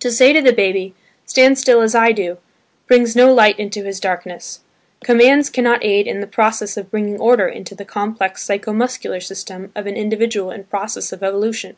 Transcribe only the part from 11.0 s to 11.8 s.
of evolution.